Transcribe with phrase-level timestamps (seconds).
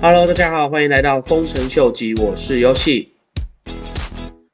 [0.00, 3.08] Hello，大家好，欢迎来到丰臣秀吉，我是游戏。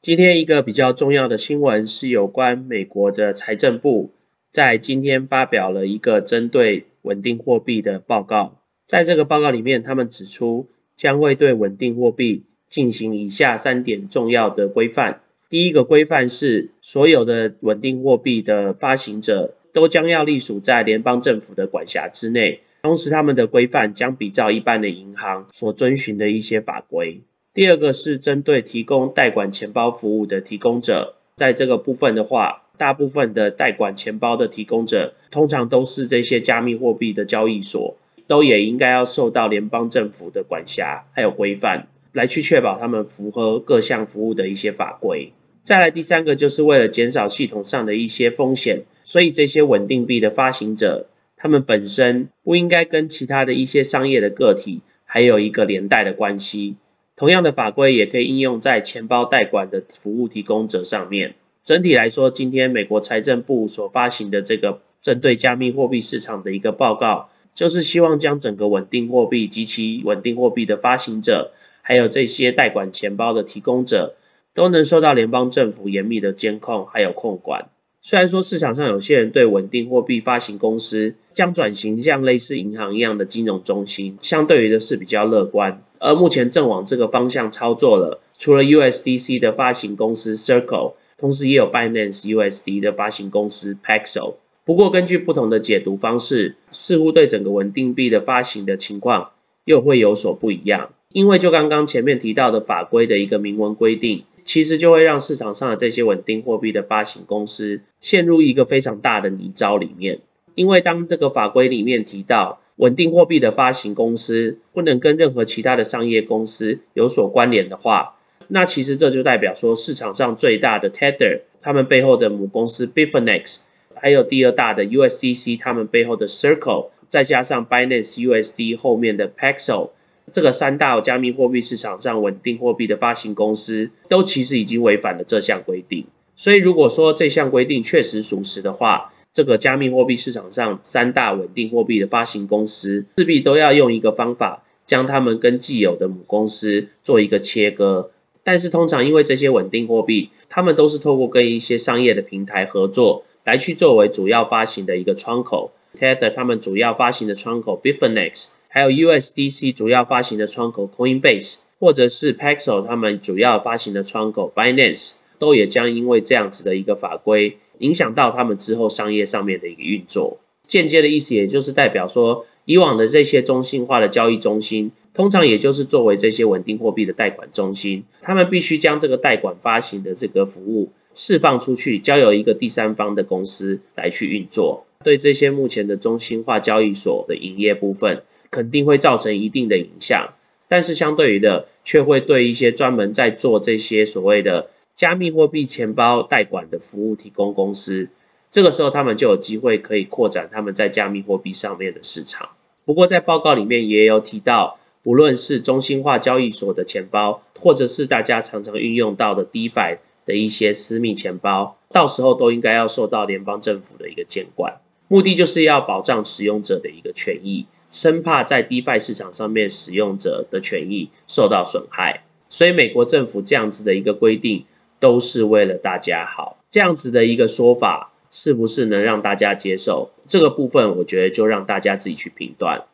[0.00, 4.12] 今天一个比较重要的新闻是有关美国的财政部
[4.52, 8.60] 在今天发表了一个针对稳定货币的报告。
[8.86, 15.22] 在这个报告里面，他们指出将会对稳定货币进行以下三点重要的规范。
[15.50, 22.60] 第一个规范是，所有的稳定货币的发行者都将要隶属在联邦政府的管辖之内。
[22.82, 27.20] 同时，他们的规范将比照一般的银行所遵循的一些法规。
[27.54, 45.32] 第二个是针对提供代管钱包服务的提供者，在这个部分的话，大部分的代管钱包的提供者，通常都是这些加密货币的交易所，都也应该要受到联邦政府的管辖还有规范，来去确保他们符合各项服务的一些法规。
[45.62, 51.06] 再来第三个，就是为了减少系统上的一些风险，所以这些稳定币的发行者。
[51.42, 56.76] 他们本身不应该跟其他的一些商业的个体还有一个连带的关系。
[57.16, 61.34] 同样的法规也可以应用在钱包代管的服务提供者上面。
[61.64, 71.50] 整体来说，今天美国财政部所发行的这个针对加密货币市场的一个报告，就是希望将整个稳定货币及其稳定货币的发行者，
[71.82, 74.14] 还有这些代管钱包的提供者，
[74.54, 77.68] 都能受到联邦政府严密的监控还有控管。
[78.04, 88.20] 虽然说市场上有些人对稳定货币发行公司将转型像类似银行一样的金融中心，相对于的是比较乐观，而目前正往这个方向操作了。
[88.36, 94.34] 除了 USDC 的发行公司 Circle，同时也有 Binance USD 的发行公司 Paxo。
[94.64, 99.30] 不过根据不同的解读方式，似乎对整个稳定币的发行的情况
[99.64, 100.90] 又会有所不一样。
[101.12, 104.24] 因为就刚刚前面提到的法规的一个明文规定。
[104.44, 110.20] 其实就会让市场上的这些稳定货币的发行公司陷入一个非常大的泥沼里面，
[110.54, 118.16] 因为当这个法规里面提到稳定货币的发行公司不能跟任何其他的商业公司有所关联的话，
[118.48, 123.58] 那其实这就代表说市场上最大的 Tether，他们背后的母公司 Bitfinex，
[123.94, 129.90] 还有第二大的 USDC，他们背后的 Circle，再加上 Binance USD 后面的 Paxos。
[130.30, 136.06] 这个三大加密货币市场上稳定货币的发行公司，都其实已经违反了这项规定。
[136.36, 148.10] 所以，如果说这项规定确实属实的话，这个加密货币市场上三大稳定货币的发行公司，势必都要用一个方法，将他们跟既有的母公司做一个切割。
[148.44, 155.72] 但是，通常因为这些稳定货币，他们都是透过跟一些商业的平台合作，来去作为主要发行的一个窗口。
[155.96, 158.46] Tether 他们主要发行的窗口 Bitfinex。
[158.74, 170.38] 还有 USDC 主要发行的窗口 Coinbase，或者是 Paxos 他们主要发行的窗口 Binance，都也将因为这样子的一个法规，影响到他们之后商业上面的一个运作。
[170.66, 184.86] 间接的意思，也就是代表说，以往的这些中心化的交易中心，通常也就是作为这些稳定货币的贷款中心，他们必须将这个贷款发行的这个服务释放出去，交由一个第三方的公司来去运作。
[185.04, 188.22] 对这些目前的中心化交易所的营业部分。
[188.52, 190.34] 肯定会造成一定的影响，
[190.68, 198.10] 但是相对于的，却会对一些专门在做这些所谓的加密货币钱包代管的服务提供公司，
[198.50, 202.50] 这个时候他们就有机会可以扩展他们在加密货币上面的市场。
[202.84, 209.96] 不过在报告里面也有提到，不论是中心化交易所的钱包，或者是大家常常运用到的 DeFi
[210.26, 217.66] 的一些私密钱包，到时候都应该要受到联邦政府的一个监管，目的就是要保障使用者的一个权益。
[217.92, 224.64] 生怕在 DeFi 市场上面使用者的权益受到损害，所以美国政府这样子的一个规定
[224.98, 226.56] 都是为了大家好。
[226.70, 230.10] 这样子的一个说法是不是能让大家接受？
[230.26, 232.84] 这个部分我觉得就让大家自己去评断。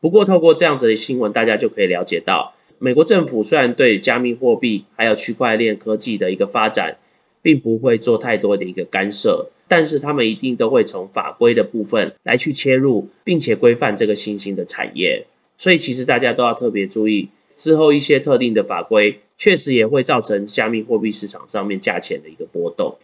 [0.00, 6.98] 不过透过这样子的新闻，大家就可以了解到，美国政府虽然对加密货币还有区块链科技的一个发展，
[7.42, 9.50] 并不会做太多的一个干涉。
[9.68, 15.26] 但是他们一定都会从法规的部分来去切入，并且规范这个新兴的产业。
[15.58, 22.96] 所以其实大家都要特别注意，之后一些特定的法规确实也会造成加密货币市场上面价钱的一个波动。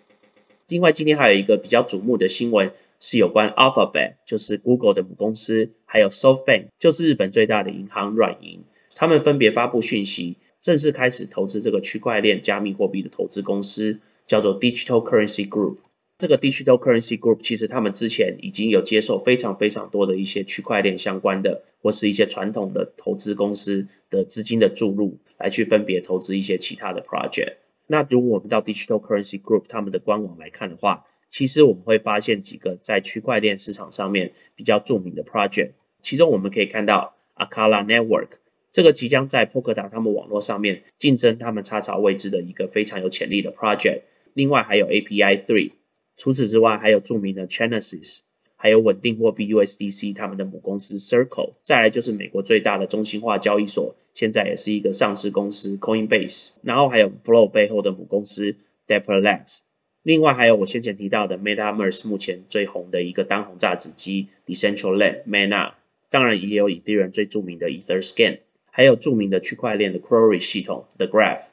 [0.68, 8.60] 另外，今天还有一个比较瞩目的新闻是有关 Alphabet，就是 Google 的母公司，还有 SoftBank，就是日本最大的银行软银，
[8.94, 15.76] 他们分别发布讯息，正式开始投资这个区块链加密货币的投资公司，叫做 Digital Currency Group。
[16.16, 27.54] 这个 Digital Currency Group 其实他们之前已经有接受非常非常多的一些区块链相关的，或是一些传统的投资公司的资金的注入，来去分别投资一些其他的 project。
[27.88, 38.28] 那如果我们到 Digital Currency Group 他们的官网来看的话，其实我们会发现几个在区块链市场上面比较著名的 project，其中我们可以看到 Akala Network，
[38.70, 44.02] 这个即将在 Polkadot 他们网络上面竞争他们插槽位置的一个非常有潜力的 project。
[44.32, 45.72] 另外还有 API Three，
[46.16, 48.20] 除此之外还有著名的 Chainasis，
[48.56, 58.56] 还有稳定货币 USDC 他们的母公司 Circle，再来就是美国最大的中心化交易所，现在也是一个上市公司 Coinbase，然后还有 Flow 背后的母公司
[58.86, 59.58] Dapper Labs。
[60.02, 65.72] 另外还有我先前提到的 MetaMask 目前最红的一个当红榨汁机 Decentraland Mana，
[66.10, 68.40] 当然也有以太坊最著名的 EtherScan，
[68.70, 71.46] 还有著名的区块链的 Query 系统 The Graph，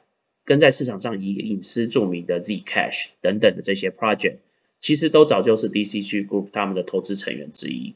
[0.44, 4.36] 跟在市场上以隐私著名的 Zcash 等等的这些 project，
[4.82, 7.94] 其实都早就是 DCG Group 他们的投资成员之一。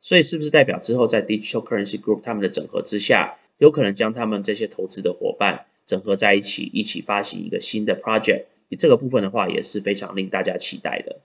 [0.00, 8.44] 所以是不是代表之后在 Digital Currency Group 他们的整合之下，有可能将他们这些投资的伙伴整合在一起，一起发行一个新的 project？
[8.78, 11.16] 这个部分的话也是非常令大家期待的。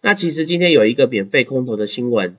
[0.00, 2.36] 那其实今天有一个免费空投的新闻，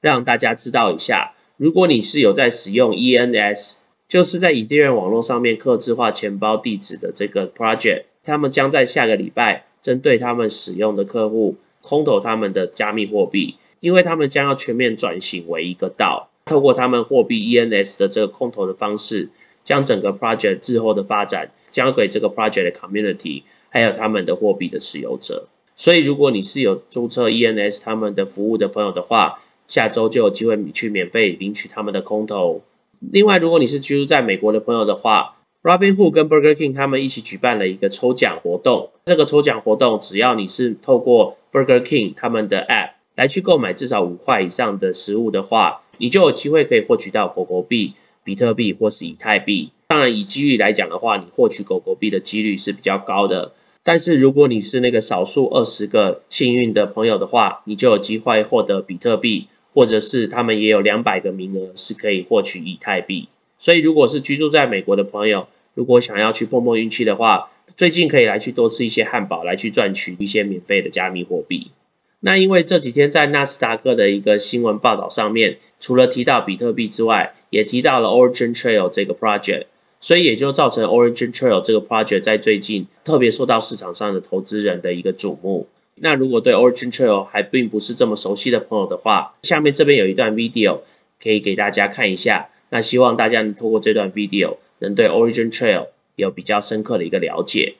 [0.00, 1.34] 让大家知道一下。
[1.56, 19.28] 如果你是有在使用 ENS，就是在以太坊网络上面刻字化钱包地址的这个 project，他们将在下个礼拜针对他们使用的客户空投他们的加密货币，因为他们将要全面转型为一个道，透过他们货币 ENS 的这个空投的方式，
[19.64, 23.42] 将整个 project 之后的发展交给这个 project 的 community。
[23.70, 25.46] 还有他们的货币的持有者，
[25.76, 32.62] 所以如果你是有注册 ENS 他们的服务的朋友的话，下周就有机会去免费领取他们的空投。
[33.00, 35.36] 另外，如果你是居住在美国的朋友的话
[35.68, 38.88] ，Robinhood 跟 Burger King 他们一起举办了一个抽奖活动。
[39.04, 47.92] 这个抽奖活动，只要你是透过 Burger King 他们的 App 来去购买至少五块以上的食物的话，你就有机会可以获取到狗狗币、
[48.24, 49.72] 比特币或是以太币。
[49.88, 53.52] 当然，以几率来讲的话，你获取狗狗币的几率是比较高的。
[53.82, 63.28] 但是如果你是那个少数二十个幸运的朋友的话，你就有机会获得比特币，或者是他们也有两百个名额是可以获取以太币。
[63.58, 71.70] 所以如果是居住在美国的朋友，如果想要去碰碰运气的话，最近可以来去多吃一些汉堡，来去赚取一些免费的加密货币。
[72.18, 79.66] 那因为这几天在纳斯达克的一个新闻报道上面，除了提到比特币之外，也提到了 Origin Trail 这个 project。
[80.00, 85.68] 所以也就造成 Origin Trail 这个 project 在最近特别受到市场上的投资人的一个瞩目。
[85.94, 90.80] 那如果对 Origin Trail 还并不是这么熟悉的朋友的话，下面这边有一段 video
[91.22, 92.48] 可以给大家看一下。
[92.70, 97.75] 那希望大家能透过这段 video 能对 Origin Trail 有比较深刻的一个了解。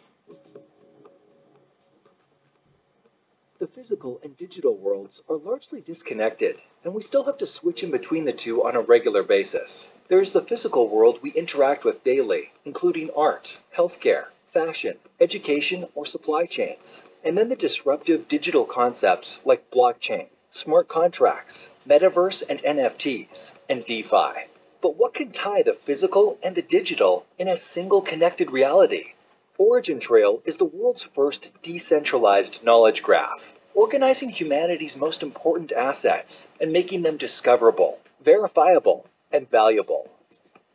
[3.59, 7.91] The physical and digital worlds are largely disconnected, and we still have to switch in
[7.91, 9.93] between the two on a regular basis.
[10.09, 16.05] There is the physical world we interact with daily, including art, healthcare, fashion, education, or
[16.05, 17.05] supply chains.
[17.23, 24.49] And then the disruptive digital concepts like blockchain, smart contracts, metaverse and NFTs, and DeFi.
[24.80, 29.14] But what can tie the physical and the digital in a single connected reality?
[29.58, 36.72] Origin Trail is the world's first decentralized knowledge graph, organizing humanity's most important assets and
[36.72, 40.08] making them discoverable, verifiable, and valuable.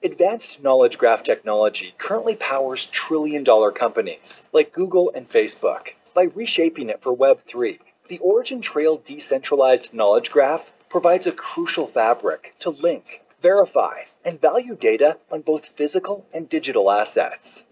[0.03, 5.94] Advanced knowledge graph technology currently powers trillion dollar companies like Google and Facebook.
[6.13, 7.79] By reshaping it for Web3,
[8.09, 14.73] the Origin Trail decentralized knowledge graph provides a crucial fabric to link, verify, and value
[14.73, 17.64] data on both physical and digital assets.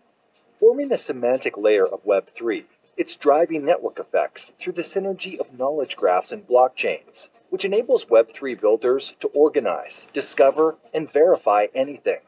[0.59, 2.65] Forming the semantic layer of Web3,
[2.97, 8.59] it's driving network effects through the synergy of knowledge graphs and blockchains, which enables Web3
[8.59, 12.19] builders to organize, discover, and verify anything.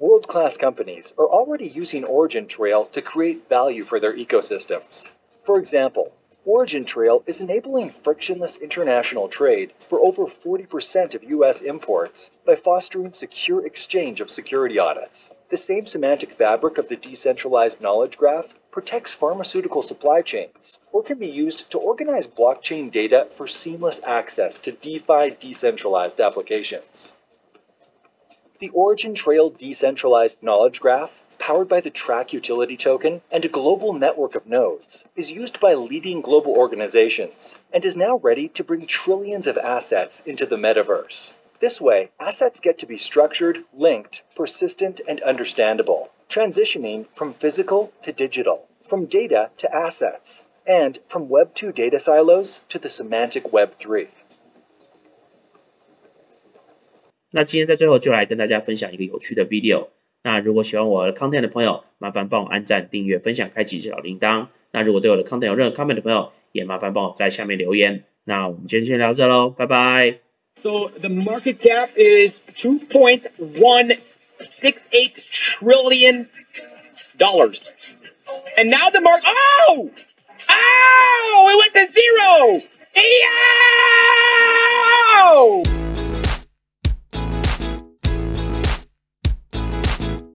[0.00, 5.14] World class companies are already using Origin Trail to create value for their ecosystems.
[5.44, 6.12] For example,
[6.50, 11.60] Origin Trail is enabling frictionless international trade for over 40% of U.S.
[11.60, 15.30] imports by fostering secure exchange of security audits.
[15.50, 21.18] The same semantic fabric of the decentralized knowledge graph protects pharmaceutical supply chains or can
[21.18, 27.12] be used to organize blockchain data for seamless access to DeFi decentralized applications.
[28.58, 33.93] The Origin Trail decentralized knowledge graph, powered by the Track utility token and a global
[33.93, 38.85] network of nodes, is used by leading global organizations and is now ready to bring
[38.85, 41.39] trillions of assets into the metaverse.
[41.59, 48.11] This way, assets get to be structured, linked, persistent, and understandable, transitioning from physical to
[48.11, 53.71] digital, from data to assets, and from Web 2 data silos to the semantic Web
[53.71, 54.07] 3.
[57.35, 59.87] 那今天在最后就来跟大家分享一个有趣的 video。
[60.28, 64.48] 那如果喜欢我的 content 的朋友，麻烦帮我按赞、订阅、分享、开启小铃铛。
[64.72, 68.04] 那如果对我的 content 有任何 comment 的朋友，也麻烦帮我在下面留言。
[68.24, 70.18] 那我们今天先聊这喽，拜拜。
[70.56, 76.28] So the market cap is 2.1 1.68 trillion
[77.16, 77.62] dollars.
[78.58, 79.24] And now the market,
[79.70, 79.88] oh,
[80.50, 82.60] oh, it went to zero.
[85.72, 85.87] Yeah!